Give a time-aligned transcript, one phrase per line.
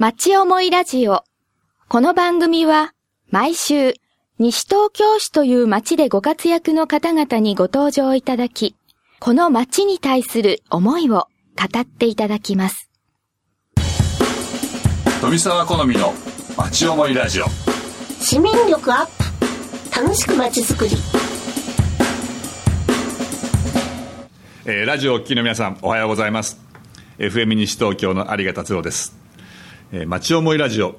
[0.00, 1.24] 町思いラジオ。
[1.88, 2.92] この番組は
[3.30, 3.94] 毎週
[4.38, 8.76] 西東京市という町でご活躍の方々にご登場いただき、
[9.18, 11.26] この町に対する思いを
[11.56, 12.92] 語っていただきます。
[15.20, 16.14] 富澤好みの
[16.56, 17.46] 町思いラジオ。
[18.20, 19.06] 市民力アッ
[19.90, 20.00] プ。
[20.00, 20.92] 楽しく街づくり。
[24.64, 26.60] えーラジオをお聞きの皆さんおはようございます。
[27.18, 29.17] FM 西東京の有賀達郎です、
[29.90, 30.98] えー、町思いラジオ。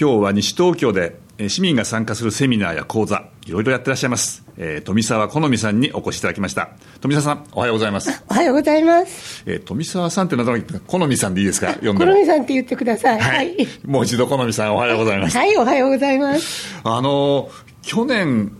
[0.00, 6.70] 今日は西東京でえー市民が参加するセミナーや講座いろいろやってらっしゃいます、えー富澤好美さんにお越しいただきました。
[7.00, 9.42] 富澤さんおはようございます、おはようございます。
[9.46, 11.74] えー富澤さんって名前好美さんでいいですか？
[11.74, 12.04] 呼んコでも。
[12.12, 13.20] ロミさんって言ってください。
[13.20, 16.78] ははいい、もう一度好美さんおはようございます、はい、おはようございます。
[16.84, 18.52] あのー去年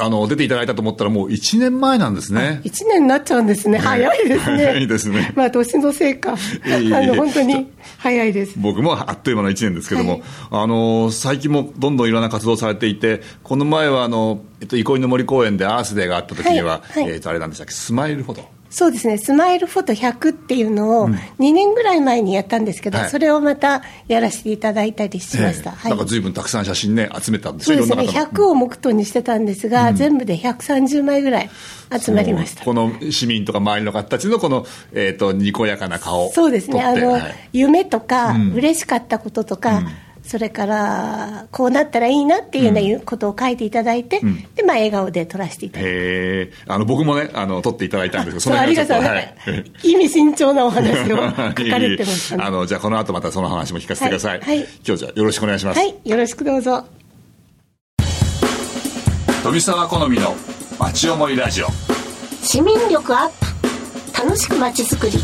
[0.00, 2.60] あの出ていただいたと思ったらもう1年前なんですね。
[2.64, 3.78] 一年になっちゃうんですね。
[3.78, 4.64] 早いですね。
[4.64, 5.32] 早いですね。
[5.36, 6.32] まあ年のせいか。
[6.32, 6.36] あ
[7.06, 8.54] の本当に早いです。
[8.56, 10.22] 僕もあっという間の1年ですけども、はい。
[10.50, 17.02] あの最近もどんどんいろんな活動をされていてこの前はあの、えっと、憩いの森公園でアースデーがあった時には、はい。
[17.04, 17.12] はい。
[17.12, 17.72] えっとあれなんでしたっけ？
[17.72, 19.18] スマイルフォトそうですね。
[19.18, 23.10] スマイルフォト100っていうのを2年ぐらい前にやったんですけど、はい。
[23.10, 25.76] それをまたやらせていただいたりしました、ええ。
[25.76, 25.90] はい。
[25.90, 27.96] なんか随分たくさん写真ね集めたんですそうですね。
[27.96, 28.30] よいろんな方の。
[28.30, 31.50] 100を目途にしてたんですが、全部で130枚ぐらい
[32.00, 32.64] 集まりました。
[32.64, 37.34] この市民とか周りの方たちのこの、えっとにこやかな顔そうですね、あの、はい。
[37.52, 38.52] 夢とか、うん。
[38.52, 39.82] 嬉しかったこととか、
[40.24, 44.42] それから、こうなったらいいなっていうようなことを書いていただいて、ん。
[44.54, 46.52] で、まあ、笑顔で撮らせていただいて。
[46.66, 48.96] あの僕もねあの撮っていただいたんですけど ありがとう。
[48.98, 49.64] ございます。
[49.88, 52.44] 意味深長なお話を 書かれてましたね。
[52.44, 54.58] あのじゃあこの後またその話も聞かせてください、はい。
[54.58, 54.68] はい。
[54.86, 56.84] 今日じゃあよろしくお願いします、はい、よろしくどうぞ。
[59.42, 60.36] 富澤好みの
[60.78, 61.66] 町思いラジオ。
[62.42, 63.50] 市民力アップ。
[64.22, 65.18] 楽しく街づくり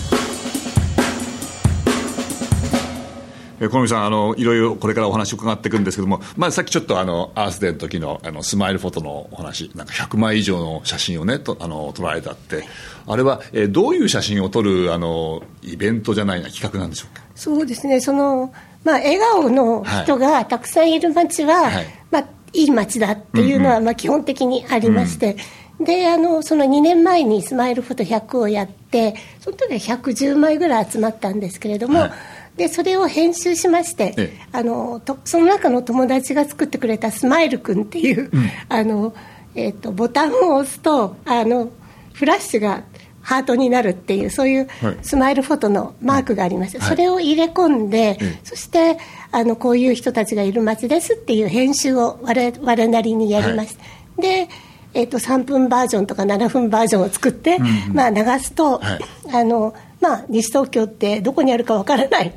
[3.61, 12.65] 小見さんあのいろいろこれからお話を伺っていくんですけども、まあ、さっきちょっとあのアースデーの時のあのスマイルフォトのお話なんか100枚以上の写真をねとあの撮られたって
[13.07, 17.27] あれは、えーどういう写真を撮るあのイベントじゃないな企画なんでしょうか？
[17.37, 18.53] そうですね、その、
[18.83, 21.87] まあ、笑顔の人がたくさんいる街は、はい。
[22.11, 25.37] まあ、いい街だっていうのは、まあ、基本的にありまして、
[25.79, 32.13] で、あの、その2年前にスマイルフォト100をやって、その時は110枚ぐらい集まったんですけれども、はい
[32.57, 34.49] で、それを編集しまして、ええ。
[34.53, 38.31] あの、とその中の友達が作ってくれたスマイルくんっていう、
[38.69, 39.15] あの、
[39.55, 41.71] えっ、と、ボタンを押すと、あの、
[42.13, 42.83] フラッシュが
[43.27, 44.99] ハートになるっていう、そういうはい。
[45.03, 46.89] スマイルフォトのマークがありまして、はい。
[46.89, 48.41] それを入れ込んで、ええ。
[48.45, 48.99] そして
[49.33, 54.49] あのこういう人たちがいる街ですっていう編集を我々我なりにやりました、で、
[54.95, 57.59] えー、と3分バージョンとか7分バージョンを作って、
[57.93, 59.01] まあ、流すと、はい。
[59.35, 59.75] あの
[60.07, 62.33] まあ、西東京ってどこにあるかわからない。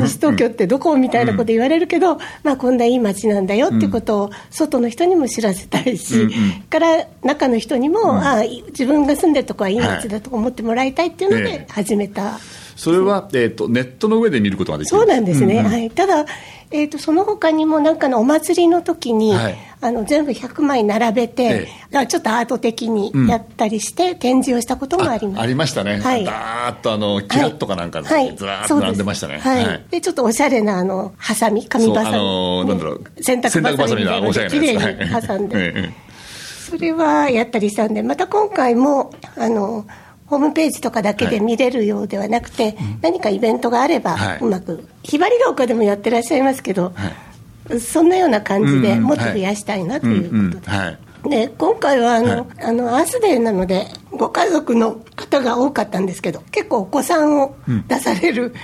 [0.00, 6.62] 西東京ってどこみたいなこと言われるけど、まあ、こんないい街なんだよってことを外の人にも知らせたいし、うんうん。
[6.68, 11.44] から中の人にも、ああ自分が住んでるとこはいい街だと思ってもらいたいっていうのええ。
[11.60, 12.38] で始めた。
[12.76, 14.96] それは、えー、とネットの上で見ることができる。
[14.98, 16.26] そうなんですね、はい、ただ、
[16.76, 19.56] えー、とその他にもなんかのお祭りの時に、はい。
[19.80, 25.40] あの全部100枚並べて、えあちょっとアート的にやったりして、展示をしたこともあります。
[25.42, 26.24] ありましたね、はい。
[26.24, 28.34] だーっとあのキラッとかなんかで、はい。
[28.34, 29.38] ずらーっと並んでましたね。
[29.38, 29.84] はい。
[29.90, 34.98] でちょっとおしゃれなあのハサミ紙バサミ、あのーなんだろう洗濯バサミみたいなの洗濯バサミのおしゃれで綺なやつ。
[34.98, 35.92] 麗に挟んで、は いええ。
[36.70, 39.84] それはやったりしたんでまた今回もあの
[40.26, 44.38] ホームページとかだけで見れるようではなくて、何かイベントがあれば、はい。
[44.40, 48.82] うまくひばりが丘でもやってらっしゃいますけど、はそんなような感じうんうん。
[48.82, 50.52] でもっと増やしたいなといううんうん。
[50.52, 50.70] ことで。
[50.70, 50.98] はい。
[51.28, 52.44] で今回はあの、はい。
[52.64, 57.56] あのアースデーなのでご家族の方が多かったんですけど結構お子さんを
[57.88, 58.54] 出される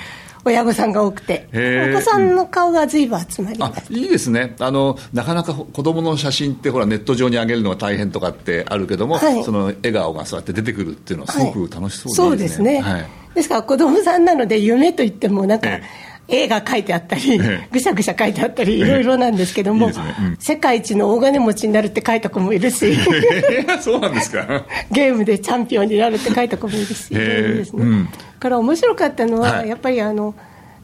[0.45, 1.47] 親御さんが多くて、
[1.93, 4.55] お子さんの顔が随分集まりまあした、いいですね。
[4.59, 9.45] あのなかなか子供の写真ってほらネット上に上げるのが大変とかってあるけども、はい。
[9.45, 12.35] その笑顔がそうやって出てくるっていうのはすごく楽しそうでそうい。
[12.37, 13.07] いですね、はい。
[13.35, 15.83] ですから子供さんなので夢といってもなんか、え
[16.31, 17.69] 絵が描いてあったり、ええ。
[17.71, 20.15] ぐしゃぐしゃ書いてあったりいろいろなんですけどもいいですね。
[20.21, 20.37] うん。
[20.39, 24.65] 世界一の大金持ちになるって書いた子もいるしえー そうなんですか。
[24.91, 27.13] ゲームでチャンピオンになるって書いた子もいるし。
[27.13, 28.09] うん。
[28.39, 29.69] から面白かったのは、はい。
[29.69, 30.35] やっぱりあの、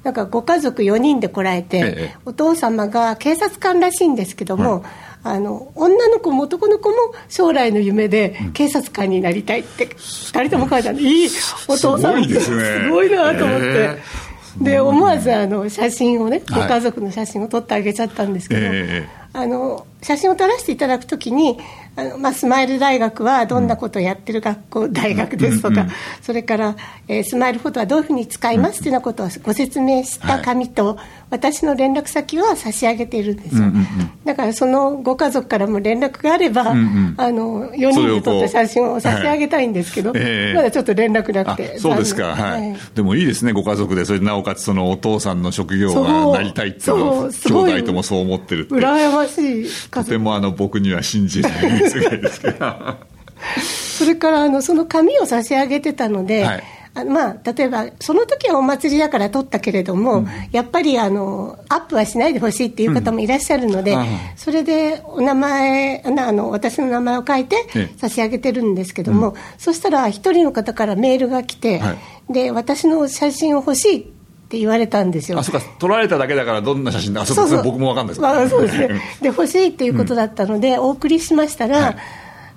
[0.03, 2.15] なんかご家族4人で来られて、ええ。
[2.25, 4.85] お父様が警察官らしいんですけども、
[5.25, 6.97] あの女の子も男の子も
[7.29, 11.29] 将来の夢で警察官になりたいって、2人とも書いてあるいい
[11.67, 13.67] お父さんすごいなと思って。
[13.67, 13.99] え
[14.61, 16.63] で思わずあの写真をね、はい。
[16.63, 21.59] ご家族の写真を撮ってあげちゃったんですけど、ええあの写真を撮らせていただくときに
[21.97, 25.87] あのまあ、スマイル大学はどんなことをやってる学校、大学ですとか、
[26.21, 26.77] それから、
[27.09, 33.65] えー、スマイルフォトはどういうふうに使いますというようなことをご説明した紙と、私の連絡先は差し上げているんですよ、
[34.25, 52.67] だからそのご家族からも連絡があれば、うんうん、あの4人で撮った写真を差し上げたいんですけど、はいえー、まだちょっと連絡なくて、そうですか、はい、はい、でもいいですね、ご家族で、それでなおかつそのお父さんの職業がなりたいっていうのを、兄弟ともそう思ってるって、羨ましいとてもあの僕には信じない世界ですけど。
[53.99, 67.67] それからあのその紙を差し上げてたので、はいあまあ、例えば、その時はお祭りだから撮ったけれども、うん、やっぱりあのアップはしないでほしいっていう方もいらっしゃるので、うん、それでお名前あの、私の名前を書いて
[67.99, 71.97] 差し上げてるんですけども、うん、そしたら、一人の方からメールが来て、は
[72.31, 75.39] い、で私の写真を欲しいって言われたんですよ。
[75.39, 77.63] あ、そうか、撮られただけだから、どんな写真だ、そうそう。
[77.63, 78.89] 僕もわかんないです、まあ、そうですね。
[79.21, 81.97] で、欲しいっていうことだったので、お送りしましたら、はい、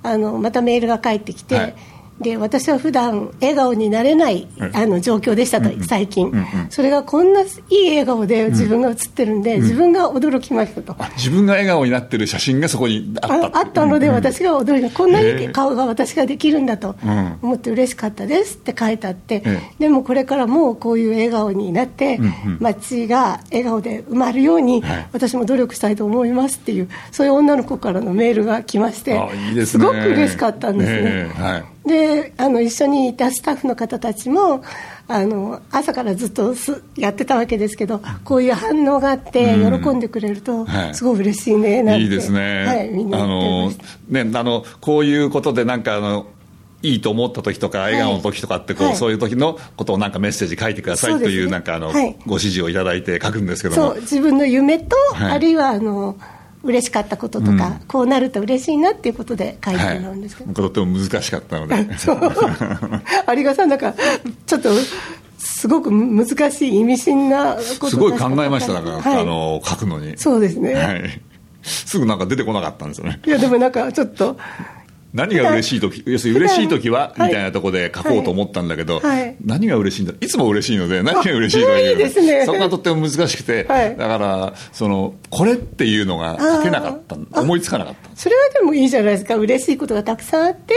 [0.03, 1.75] あの、またメールが返ってきて、はい
[2.21, 6.31] で私は普段笑顔になれない、あの状況でしたと、最近、
[6.69, 10.95] それがこんないい笑顔で自分が写ってるんで、自分が驚きましたと。
[11.15, 16.95] 自分が笑顔になってる写真がそこにあったあったので、私が驚いた、こんなに顔が私ができるんだと
[17.41, 19.43] 思って嬉しかったですって書いてあって、
[19.79, 22.19] でもこれからもこういう笑顔になって、
[22.59, 24.83] 街が笑顔で埋まるように、
[25.13, 29.17] 私も努力したいと思いますっていう、そういう女の子からのメールが来まして、
[29.65, 31.31] すごく嬉しかったんですね。
[31.33, 34.63] はいであの一緒にいたスタッフの方たちも
[35.07, 43.71] あの朝からずっとすやってたわけですけどこういう反応があって喜んでくれると、すごい嬉しいねなんて、いいですね、はい、みんなあの
[44.07, 46.27] ねあのこういうことでなんかあの
[46.81, 53.93] いいと思った時とか、笑顔の時とかってこう、はい、そういう時のことをなんかメッセージ書いてくださいという、なんかあの、はい、ご指示をいただいて書くんですけども。
[53.93, 56.15] そう自分の夢と、あるいはあの
[56.63, 61.75] 嬉しかったこととか、うん、こうなると嬉しいなっていうことで書いてもらうんですけど、はい、とっても難しかったので。
[63.35, 63.93] 有賀さんなんか
[64.45, 64.69] ちょっと
[65.37, 70.17] すごく難しい意味深なことすごい考えましただから、はい、あの書くのに。
[70.17, 71.21] そうですね、はい、
[71.63, 73.21] すぐなんか出てこなかったんですよね。
[73.25, 74.37] いやでもなんかちょっと
[75.13, 79.01] 何が嬉しい時要するに嬉しい時は、みたいなところで書こうと思ったんだけど、
[79.43, 81.77] 何が嬉しいんだいつも嬉しいので 何が嬉しいの？
[81.77, 82.45] いいですね。
[82.45, 89.35] そこがとっても難しくて、はい、だからそのこれっていうのが書けなかった思いつかなかったそれはでもいいじゃないですか。
[89.35, 90.75] 嬉しいことがたくさんあって、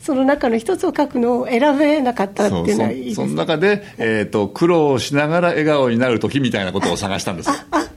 [0.00, 7.93] その中の一つを書くのを選べなかったっていうのはいいです、ね、その中で、えーと、苦労しながら笑顔になる時みたいなことを探したんですああ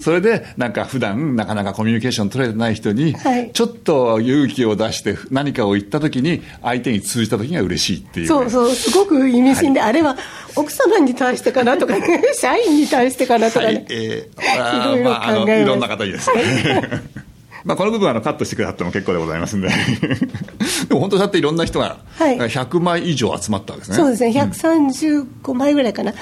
[0.00, 3.14] それでなんか普段なかなかコミュニケーション取れてない人に、
[3.52, 10.16] ちょっと勇気を出して何かを言った時に相手に通じた時が嬉しいっていう、ね、そうそうすごく意味深で、はい、あれは
[10.56, 17.29] 奥様に対してかなとかね 社員に対してかなとかね、はい、えー、 いろいろ考えまあ、いろんな方にです、はい
[17.64, 19.68] まあ、この部分はあのカットしてくださっても結構でございますんで。
[20.88, 24.30] でも本当だっていろんな人が100枚以上集まったわけですね、そうですね。
[24.30, 26.12] 135枚ぐらいかな。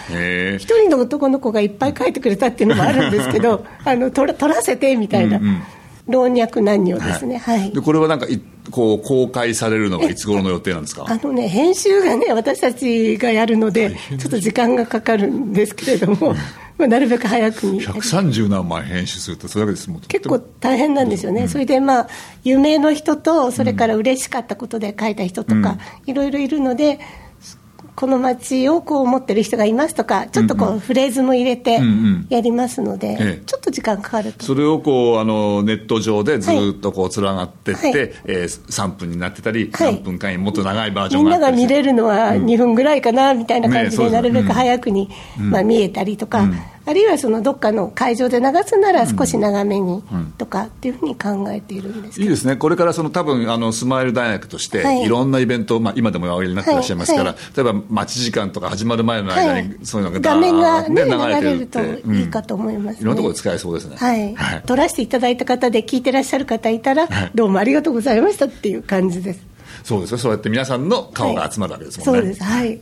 [0.56, 5.62] 一、人の男の子がいっぱい書いてくれたっていうのもあるんですけど あの取ら取らせてみたいな、うんうん、
[6.08, 8.26] 老若男女ですね、はい、はい、でこれはなんか
[8.70, 11.04] こう公開されるのがいつ頃の予定なんですか？
[11.06, 16.34] あのね編集がね私たちがやるのでちょっと時間がかかるんですけれども、
[16.78, 20.00] まあ、なるべく早くに130何枚編集するとそれだけですもん。
[20.02, 22.08] 結構大変なんですよね、うん、それでまあ
[22.44, 25.76] 有名の人とそれから嬉しかったことで書いた人とか、
[26.06, 27.00] いろいろいるので
[27.98, 31.80] この街をこう思ってる人がいますとか、ちょっとこうフレーズも入れて
[32.28, 34.44] やりますので、うんうん、ちょっと時間かかると。
[34.44, 37.92] それをこうあのネット上でずっとこう連なってって、はい、
[38.26, 46.48] えー、3分になってたり、はい、何分間にもっと長いバージョンがみんなが見れるのは2分ぐらいかなみたいな感じで、なるべく早くに、まあ、見えたりとか。
[46.88, 50.02] あるいはそのどっかの会場で流すなら少し長めに
[50.38, 64.16] とかっていうふうに考えているんです、いいですね、これからその多分あのスマイル大学として、い、ろんなイベント、まあ、今でもおやりになっていらっしゃいますから、例えば待ち時間とか始まる前の間に、そういうのが画面が、ね、流れるといいかと思います、いろんなところで使えそうですね、は
[64.56, 64.62] い。
[64.64, 69.40] 撮らせていただいた方で聞いてらっしゃる方いたら、どうもありがとうございましたっていう感じです。
[69.84, 72.20] そうですそうやって皆さんの顔が集まるわけですもんね。
[72.22, 72.42] そうです。
[72.42, 72.80] はい。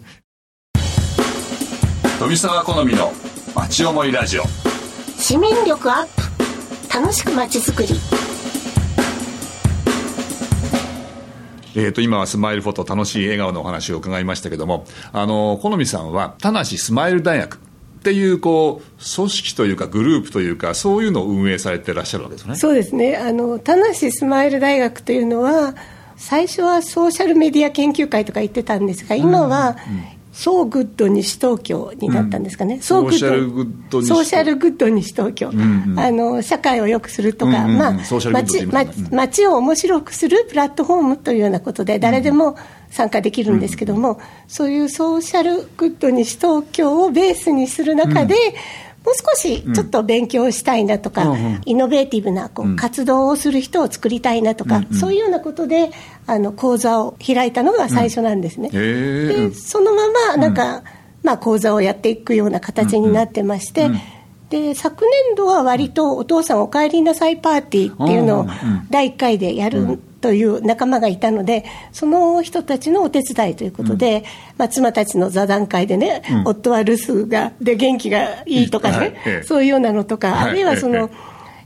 [2.19, 3.13] 富澤好みの
[3.57, 4.43] 町思いラジオ。
[5.17, 6.95] 市民力アップ。
[6.95, 7.89] 楽しくまちづくり。
[11.75, 17.59] えー、と今はスマイルフォト楽しい笑顔のお話を伺いましたけどもあの好美さんは田無スマイル大学っ
[18.03, 22.57] ていうこう組織というかグループというかそういうのを運営されてらっしゃるわけですね。
[22.57, 23.17] そうですね。
[23.17, 25.75] あの田無スマイル大学というのは
[26.17, 29.77] 最初はソーシャルメディア研究会とか言ってたんですが今は、
[30.37, 37.93] ソーグッド西東京になったんですかね、うん、ソーシャルグッド西ソーシャルグッド西東京、うんうん、あの社会を良くするとか、うんうん、まあ、
[38.33, 38.67] 街
[39.11, 42.59] 街を面白くするプラットフォームというようなことで誰でも
[42.91, 48.37] 参加できるんですけども、うんうん、そういうソーシャルグッド西東京をベースにする中で、
[49.07, 55.93] もう少しちょっと勉強したいなとか、うん、イノベーティブなこう活動をする人を作りたいなとか、うん、そういうようなことで
[56.27, 58.69] あの講座を開いたのが最初なんですね。
[58.73, 60.83] うん、でそのままなんか、
[61.23, 63.91] まあ、講座をやっていくような形になってまして、
[64.51, 68.47] で昨年度は割とお父さんお帰りなさいパーティーっていうのを
[68.91, 74.25] 第1回でやるという仲間がいたのでその人たちのお手伝いということで、
[74.59, 81.11] まあ、妻たちの座談会でね、夫は留守がで元気がいいとかね、そういうようなのとか、あるいはその、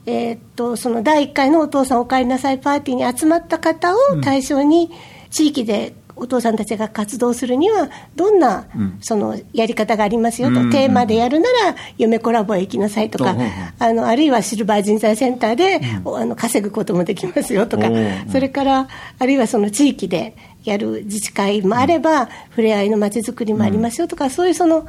[0.05, 4.90] えっとその第1回のお父さんお帰りなさいパーティーに集まった方を対象に
[5.31, 8.67] 地域でお父さんたちが活動するにはどんな
[9.00, 13.37] そのやり方がありますよと、うん、テーマでやるなら夢コラボへ行きなさいとか、
[13.79, 17.89] あのあるいはシルバー人材センターで、うん、あの稼ぐこともできますよとか、
[18.31, 24.87] それからあるいはその地域でやる自治会もあれば、ふれあいのまちづくりもありますよとか、そういうその。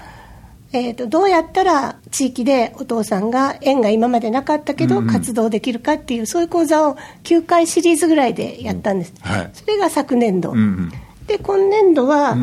[0.74, 10.92] えーと、どうやったら地域でお父さんが縁が今までなかったけど活動できるかっていう、そういう講座を9回シリーズぐらいでやったんです、はい、それが昨年度、うんうん、
[11.28, 12.36] で今年度は、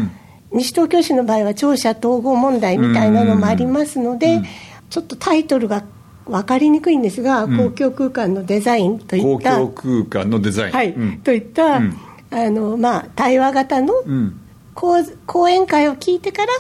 [0.53, 4.43] 西東京市の場合は庁舎統合問題みたいなのもありますので、
[4.91, 5.85] ちょっとタイトルが
[6.27, 10.95] 分かりにくいんですが、公共空間のデザインといった公共空間のデザイン、はい。
[11.25, 11.81] といった、あ
[12.31, 13.95] のまあ、対話型の
[14.75, 16.53] 講,、講演会を聞いてから、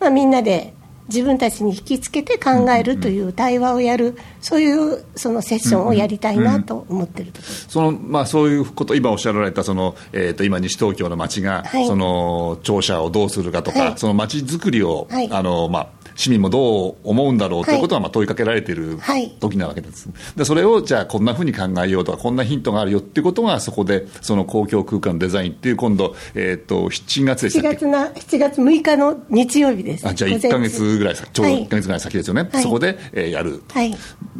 [0.00, 0.71] まあ、みんなで
[1.08, 7.32] 自分たちに引きつけて考えるという対話をやる、そういうそのセッションをやりたいなと思ってる
[7.68, 18.74] そのまあ、そういうこと、今おっしゃられたその、えーと、今、西東京の街が、はい、その庁舎をどうするかとか、はい、その街づくりを、はい、あのまあ、市民もどう思うんだろうということはまあ問いかけられてい。
[18.74, 18.98] る
[19.40, 30.08] 時なわけです、でそれをじゃあこんなふうに考えようとかこんなヒントがあるよっていうことがそこでその公共空間デザインっていう今度、えーと、7月でしたっけ？7, 月な7月6日の日曜日です。
[30.08, 33.94] あじゃあ1か月ぐらいちょうど1か月ぐらい先ですよね、はい、そこで、えー、やる、はい、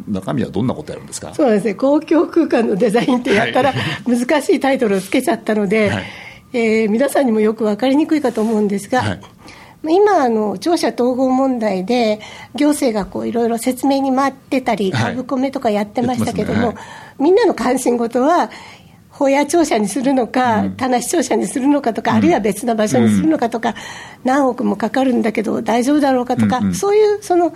[0.07, 1.33] 中身はどんなことやるんですか？
[1.33, 1.75] そうですね。
[1.75, 3.73] 公共空間のデザインってやったら
[4.07, 6.03] 難しいタイトルをつけちゃったので、はい、
[6.53, 9.21] えー、皆さんにもよく分かりにくいかと思うんですが、はい
[9.89, 12.19] 今あの、庁舎統合問題で、
[12.55, 16.75] 行政がこういろいろ説明に回ってたり、株込めとかやってましたけども、はいね。
[16.75, 16.81] は
[17.19, 18.49] い、みんなの関心事は、
[19.09, 23.75] 保谷庁舎にするのか、田無庁舎にするのかとか、うん、あるいは別な場所にするのかとか、うん、
[24.23, 27.53] 何億もかかるんだけど、大丈夫だろうかとか、うんうん、そういうその、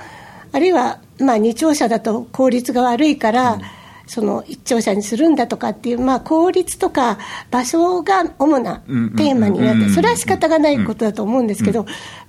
[0.51, 3.59] あるいは、まあ、2庁舎だと効率が悪いから、
[4.07, 7.19] その一庁舎にするんだとかっていう、まあ、効率とか
[7.51, 11.85] 場所が主なテーマになって、それは仕方がないことだと思うんですけど、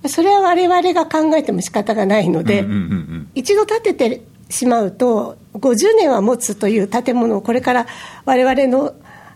[0.07, 2.65] それは我々が考えても仕方がないので、
[3.33, 7.87] 一度建ててしまうと、50年は持つという建物をこれから
[8.25, 8.93] 我々の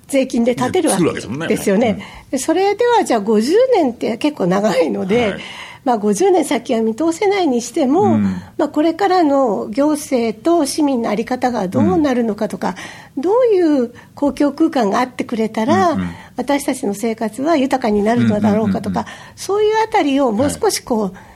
[0.07, 1.03] 税金で建てるわけ
[1.47, 2.05] ですよね。
[2.37, 5.41] それではじゃあ50年って結構長いので、はい
[5.83, 8.23] まあ、50年先は見通せないにしても、うん、
[8.57, 12.75] まあ、これからの行政と市民の在り方がどうなるのかとか、
[13.15, 21.32] うん、どういう公共空間があってくれたら、うんうん、私たちの生活は豊かになるのだろうかとか、そういうあたりをもう少しこう、はい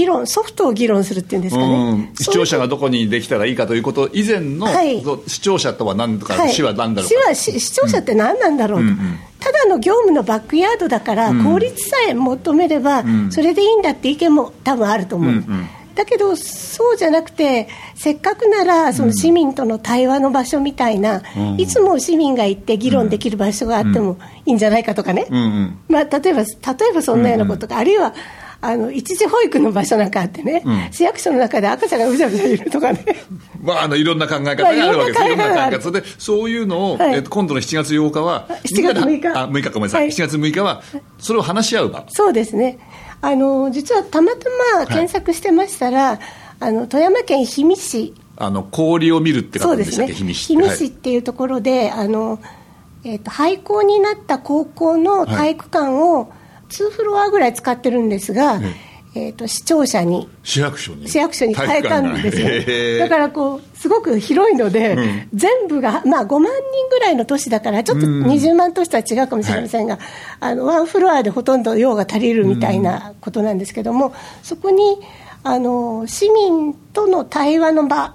[0.00, 7.34] 議論ソフトを議論するっていうんですかね、視聴者がどこにできたらいいかということ以前の、はい、視聴者とは何とか、はい、市は何だろうか。
[7.34, 8.94] 市は視聴者って何なんだろうと、うんうん。
[8.94, 15.30] うんただの業務のバックヤードだから、効率さえ求めれば、それでいいんだって意見も多分あると思う。
[15.30, 15.66] うんうん。
[15.94, 28.14] だけど、そうじゃなくて、せっかくならその市民との対話の場所みたいな、うん、いつも市民が行って議論できる場所があってもいいんじゃないかとかね、うんうん、まあ、例えば例えばそんなようなことが、あるいは
[28.62, 33.04] あの一時保育の場所なんかあってね、うん、市役所の中で赤ちゃんがうじゃうじゃいるとかね。
[33.62, 40.82] まあ、あのいろんな考え方があるわけです、いろんな考え方で、そういうのを、はい、えー、今度の7月8日は、7月6日、あ6日ごめんなさい、はい、7月6日は、
[41.18, 42.04] それを話し合う場。
[42.08, 42.78] そうですね、
[43.22, 44.48] あの実はたまた
[44.78, 46.18] ま検索してましたら、はい、
[46.60, 50.54] あの富山県氷見市、あの氷を見るって方でしたっけ、ね、氷見市。
[50.54, 52.38] 氷見市っていうところで、あの
[53.04, 56.32] えーと、廃校になった高校の体育館を
[56.70, 58.60] 2フロアぐらい使ってるんですが、
[59.14, 61.08] えーと、市庁舎に市役所に。
[61.08, 70.06] 市役所に変えたんですよ、だからこうすごく広いので、うん、全部が、まあ、5万人ぐらいの都市だからちょっと20万都市とは違うかもしれませんが、はい、
[70.40, 75.00] あのワンフロアでほとんど用が足りるみたいなことなんですけども、そこに
[75.42, 78.14] あの市民との対話の場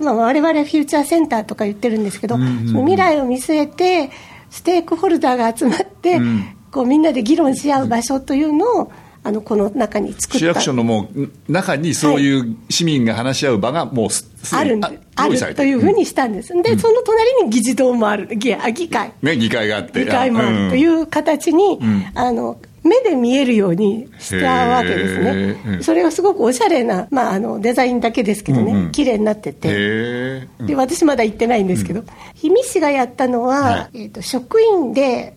[0.00, 4.10] まあ、我々フューチャーセンターとか言ってるんですけど、未来を見据えて
[4.50, 10.38] ステークホルダーが集まって、うん、こうみんなで議論し合う場所というのをあのこの中に作った。
[10.38, 15.54] 市役所のもう中にそういう市民が話し合う場がもうす、あるんである。
[15.54, 18.26] というふうにしたんです、で、その隣に議事堂もある。
[18.36, 20.04] 議議会、ね、議会があって。
[20.04, 21.78] 議会もあるという形に、
[22.14, 28.78] あの目で見えるようにしたわけですね、それがすごくおしゃれな、まあ、あのデザインだけですけどね、うん。
[28.86, 32.02] うん、綺麗になってて、で私まだ行ってないんですけど、
[32.34, 35.36] 氷見市がやったのは、はい、えーと職員で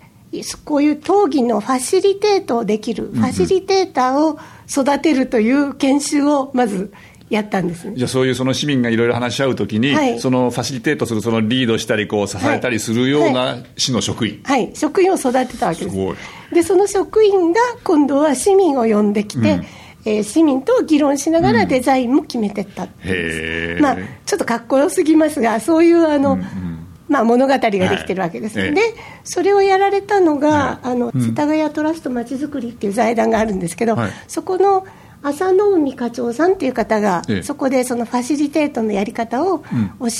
[0.65, 6.91] こういう討議のファシリテートできる、ファシリテーターを育てるという研修をまず
[7.29, 15.95] やったんです、ね、じゃあそういうその市民がいろいろ話し合うときに、はい、そのファシリテートする、そのリードしたりこう、支えたりするような市の職員、はい、はい、職員を育てたわけです。
[15.95, 19.65] すで、その職員が今度は市民を呼んできて、うん。
[20.05, 23.77] えー、市民と議論しながらデザインも決めてったっ、う。
[23.77, 26.76] ん、まあ、ちょっとかっこよすぎますが、そういうあの、うんうん
[27.07, 28.81] まあ、物語ができてるわけです、はい、で
[29.23, 34.85] それをやられたのが、はい、あの世田谷トラストまちづくりっていう財団があるんですけど、はい、そこの
[35.23, 39.65] 浅野海課長さんっていう方が、ええ、そこでそのファシリテートのやり方を教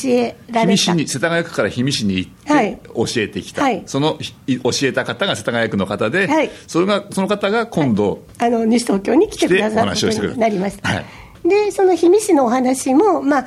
[0.06, 4.18] えられた、うん、に世田谷区から氷見市に行って教えてきた、はい、その
[4.48, 11.04] 教えた方が世田谷区の方で、はい、それがその方が今度、あの西東京に来てくださることになりました。
[11.48, 13.46] でその氷見市のお話も、まあ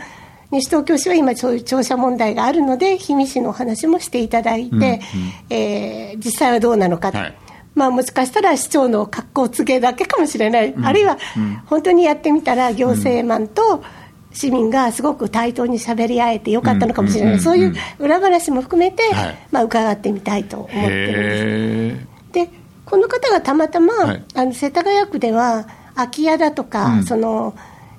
[0.50, 5.00] 西東京市は今、そういう庁舎問題があるので、氷見市のお話もしていただいて、うんうん、
[5.50, 7.38] えー、実際はどうなのか、はい、
[7.74, 11.18] まあ、もしかしたら市長の格好つけだけかもしれない、うん、あるいは
[11.66, 13.82] 本当にやってみたら、行政マンと
[14.32, 22.06] 市民がすごく対等に喋り合えてよかったのかもしれない、そういう裏話も含めて、はい、まあ、伺ってみたいと思ってるんです。
[22.32, 27.54] でこの方がたまたま、はい、あの世田谷区では空き家だとか、うん、その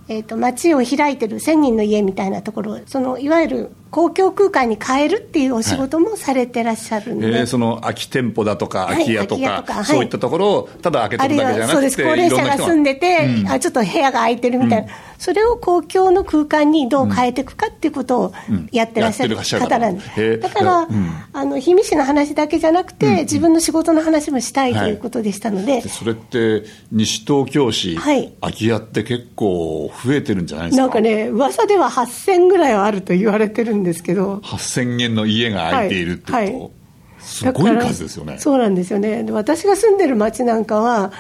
[0.08, 9.86] えーと、街を開いてる1000人の家みたいなところそのいわゆる公共空間に変えるっていうお仕事もされてらっしゃるんで、はい、えー、その空き店舗だとか空き家とかはい。
[9.86, 11.98] そういったところをただ開けてるだけじゃなくてそうです。
[11.98, 18.33] 高齢者が住んでて、うん、あちょっと部屋が空いてるみたいな、うん、それを公共の空間にどう変えていくかっていうことを
[18.71, 20.01] やってらっしゃる方なんで。
[20.01, 20.88] す、だから、
[21.33, 30.81] あの氷見市の話だけじゃなくて、自分の仕事の話もしたいということでしたので、それって西東京市、はい、空き家って結構増えてるんじゃないですか？
[30.83, 36.72] なんかね噂では8000ぐらいはあると言われてるんですけど8000軒の家が空いているってこと、はいはい、
[37.20, 38.37] すごい数ですよね。
[38.39, 39.25] そうなんですよね。
[39.31, 41.11] 私が住んでる町なんかは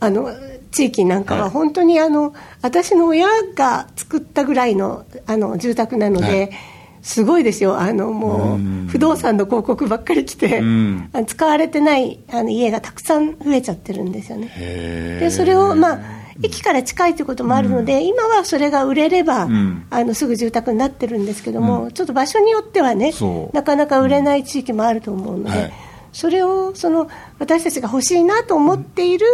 [0.00, 0.30] あの
[0.70, 6.50] 地域なんかは本当にあの、はい、私の親が作ったぐらいのあの住宅なので、はい。
[7.04, 10.62] すごいですよ、あのもう不動産の広告ばっかり来て、
[11.26, 14.48] 使われてないあの家がたくさん増えちゃってるんですよね。
[15.20, 16.00] でそれを、まあ、
[16.42, 23.12] 駅から近いということもあるので、うん、今はそれが売れれば、うん、あのすぐ住宅になってるんですけども、うん、ちょっと場所によってはね、
[23.52, 25.50] なかなか売れない地域もあると思うので。
[25.50, 25.72] はい。
[26.14, 29.26] それをその私たちが欲しいなと思っている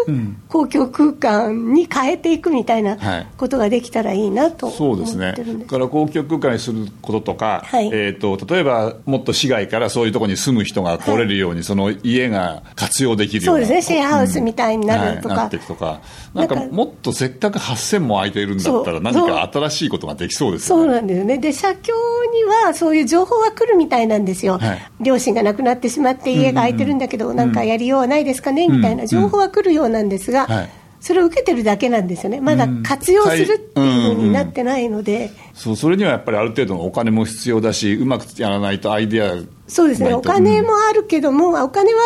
[0.48, 5.64] 公共空間に変えていくみたいなことができたらいいなと思ってるんです、はい、そうですね。
[5.64, 13.66] から公共空間にすることとか、はい、えーと、例えばもっと市外からそういうところに住む人が来れるように、はい、その家が活用できるような。
[13.66, 13.96] そうですね。
[13.96, 15.40] シェアハウスみたいになるとか、うん。
[15.40, 16.00] はい、なっていくとか。
[16.34, 20.84] なんかもっとせっかく8000も空いているんだったら何か新しいことができそうですよね。
[20.84, 20.92] そう。
[20.92, 21.38] なんですよね。
[21.38, 21.94] で社協
[22.32, 24.58] にはそういう情報は来るみたいなんですよ、
[25.00, 30.48] 両親が亡くなってしまって家が空いてるんだけど、なんかやりようはないですかね、みたいな情報は来るようなんですが、
[31.00, 39.35] それを受けてるだけなんですよね、まだ活用するっていうふうになってないので、そうそれにはやっぱりある程度のお金も必要だし、うまくやらないとアイデア
[39.66, 42.00] そうですね、お金もあるけども、お金は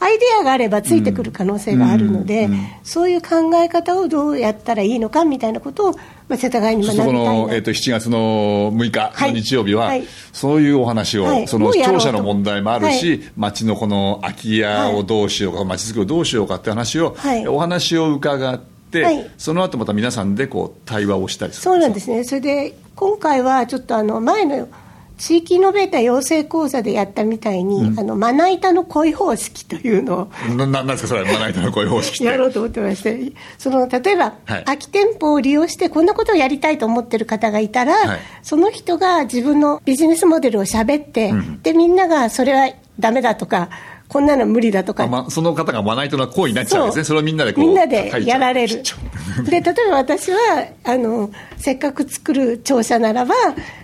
[0.00, 2.48] アイデアがあればついてくる可能性があるので、
[2.84, 5.92] そういう考え方をどうやったらいいのかみたいなことを、
[6.28, 7.12] まあ、世田谷に学びたいな。
[7.12, 17.16] の、えーと、7月の6日の日曜日は、はい、そういうお話を、はい、その視聴者の問題もあるし、はい、町のこの空き家をどうしようか、町づくりをどうしようかって話を、
[17.48, 22.22] お話を伺って、はい、その後また皆さんでこう対話をしたりするそうなんですね。
[22.22, 24.68] それで今回はちょっとあの前の
[25.18, 33.32] 地域イノベーター養成講座でやったみたいに、うん、あのまな板の恋方式というのをななんですかそれまな板の恋方式やろうと思ってまして。
[33.58, 43.70] その例えば、はい、空き店舗を利用してこんなことをやりたいと思ってる方がいたら、はい、その人が自分のビジネスモデルをしゃべって、うん、でみんながそれはダメだとか
[44.08, 47.04] こんなの無理だとか、まその方がまな板の行為になっちゃうんですね。
[47.04, 48.82] それをみんなでこうみんなでやられる。
[49.44, 53.34] で例えば私はあのせっかく作る庁舎ならば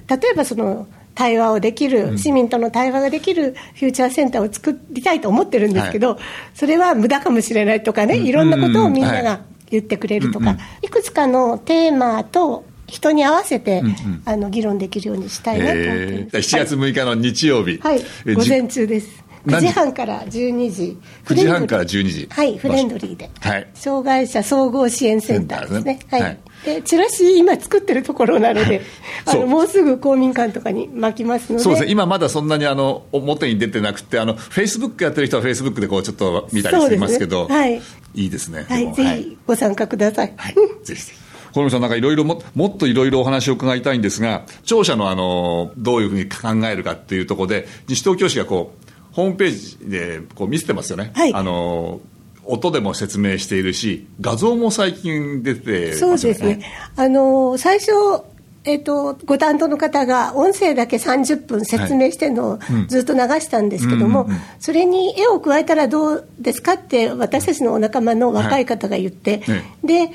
[0.08, 6.18] 例えばその対話をできる、市民との対話ができるフューチャーセンターを作りたいと思ってるんですけど、はい、
[6.54, 16.56] それは無駄かもしれないとかね、いろんなことをみんなが言ってくれるとか、いくつかのテーマと人に合わせて、うんうん、あの議論できるようにしたいなと思ってます。
[16.56, 18.00] 7月6日の日曜日、はい、
[18.34, 19.24] 午前中です。
[19.46, 19.68] 9時？
[19.68, 20.98] 半から12時。
[21.26, 22.26] 9時半から12時。
[22.30, 22.56] はい。
[22.56, 28.82] フレンドリーで、はい、障害者総合支援センターですね、ね、はい、はいでチラシ今作ってるところなので、
[29.26, 31.64] あのもうすぐ公民館とかに巻きますので。
[31.64, 37.82] そうですね今まだそんなにあの表に出てなくてあのフェイスブックやってる人はフェイスブックでこうちょっと見たりしてますけど、ね、はい、
[38.14, 38.66] いいですね。
[38.68, 41.24] はいぜひご参加ください、はい、ぜひぜひ。
[41.52, 51.12] 小野さん、なんかいろいろも、もっといろいろお話を伺いたいんですが、庁舎のあの、どういうふうに考えるかっていうところで、西東京市がこう、ホームページでこう見せてますよね。
[51.14, 52.00] はい、あの
[52.46, 56.60] 音でも説明しているし、画像も最近出て、ね、そうですね。
[56.96, 57.92] あの最初
[58.66, 64.26] えーと、ご担当の方が音声だけ30分説明してるのをずっと流したんですけども、
[64.58, 70.10] それに絵を加えたらどうですかって私たちのお仲間の若い方が言って、はい、で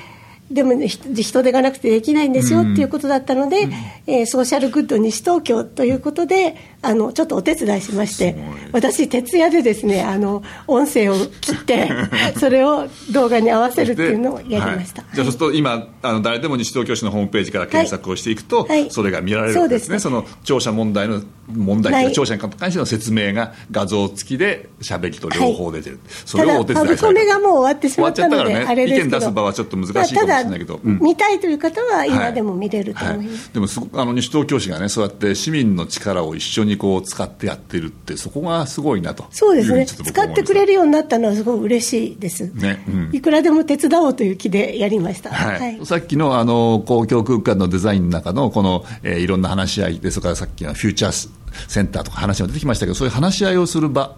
[0.51, 3.73] でも、ね、人手がなくてできないんですよっていうことだったので、うん、
[4.07, 8.35] えー、ソーシャルグッド西東京ということで、あのちょっとお手伝いしまして、
[8.71, 11.89] 私、徹夜でですねあの音声を切って、
[12.39, 18.39] それを動画に合わせるっていうのをやりました、はい、じゃあ、そうすると今あの、誰でも西東京市のホームページから検索をしてい。
[18.39, 27.25] くと、はい、それが見られるんですね、そ、ね、の庁舎問題の問題というか、庁舎に関しての説明が画像付きで、しゃべりと両方出てる、はい、それをお手伝いされた。
[27.29, 33.53] がもう終わってしまったので、ね、あれです意見出す場はちょっと難しいかもしれないけど、うん、見たいという方は今でも見れると思います。
[33.53, 39.25] でもすごあの西東京市がね、そうやって市民の力を一緒にこう使ってやってるって、そこがすごいなと。
[39.31, 51.29] そうですね、使ってくれるようになったのは、すごい嬉しいです、ねうん、いくらでも手伝おうという気でやりました、はい、はい、さっきのあの公共空間のデザインの中の、この、えー、いろんな話し合いで、それからさっきのフューチャー
[51.67, 54.15] センターとか話も出てきましたけど、そういう話し合いをする場。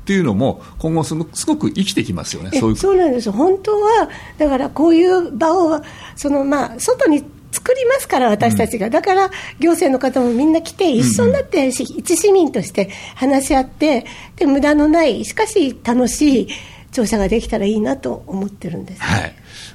[0.00, 2.58] っていうのも今後すごく生きてきますよね。
[2.58, 3.30] そうそうなんです。
[3.30, 4.08] 本当は
[4.38, 5.80] だからこういう場を
[6.16, 16.48] そのまあ外に作りますから、私たちが、だから行政の方もみんな来て、一緒になって、一市民として話し合って、で無駄のない、しかし楽しい
[16.92, 19.34] 庁舎ができたらいいなと思ってるんです、はい。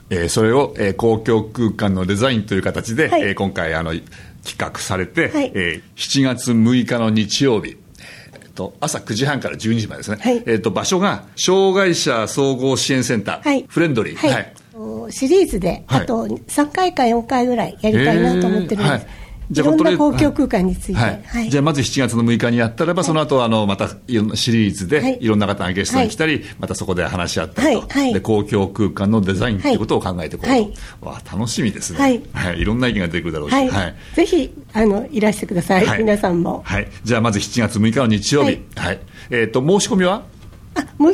[0.10, 3.94] えー、それを、えー、公共空間のデザインという形で、はい、えー、今回あの、
[4.44, 7.78] 企画されて、はい、えー、7月6日の日曜日、
[8.56, 14.54] と朝9時半から12時までですね、はい、えーと、場所が障害者総合支援センター、はい、フレンドリー、はい、
[15.12, 19.08] シリーズで、あと3回か4回ぐらいやりたいなと思ってるんです。
[19.52, 21.24] じゃいろんな公共空間について、はい。
[21.24, 25.28] はい、じゃあまず7月の6日にやったらば、その後あのまたいろんなシリーズでい。
[25.28, 32.24] ろんな方がゲストに来たり、またそこで話し合ったりと、で公共空間のデザインということを考えていこうと、わ楽しみですね、はい。
[32.34, 33.96] はい、いろんな意見が出てくるだろうし、はい。
[34.16, 39.00] ぜひあのいらしてください、皆さんも、はい、じゃあまず7月6日の日曜日、はい。
[39.30, 40.16] えーと申し込みは？
[40.16, 40.24] あ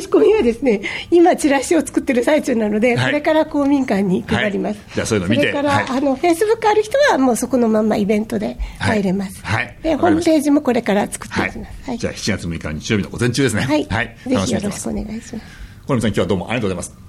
[0.00, 4.78] し込みはですね、今、チラシを作ってる最中なので、はい、これから公民館に配ります。
[4.78, 5.42] はい、じゃあ、そういうの見て。
[5.42, 9.44] それから、はい、あの、フェイスブックある人は、もうそこのままイベントで入れます。
[9.44, 9.78] はい。
[9.82, 11.90] で、ホームページもこれから作っていきます。
[11.90, 11.98] はい。
[11.98, 13.62] じゃあ、7月6日日曜日の午前中ですね。
[13.62, 13.84] はい。
[13.84, 14.16] はい。
[14.26, 15.44] ぜひよろしくお願いします。
[15.86, 17.02] 小野さん、今日はどうもありがとうございます。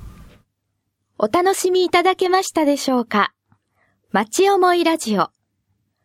[1.19, 3.33] お楽しみいただけましたでしょうか？
[4.11, 5.29] 町思いラジオ。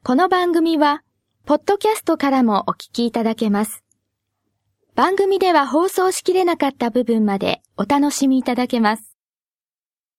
[0.04, 1.02] この番組は、
[1.44, 3.82] ポッドキャストからもお聞きいただけます。
[4.98, 9.16] 番組では放送しきれなかった部分までお楽しみいただけます。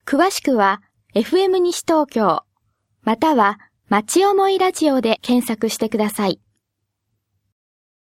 [0.05, 0.81] 詳しくは
[1.13, 2.43] FM 西東京、
[3.01, 6.39] または町思いラジオで検索してください。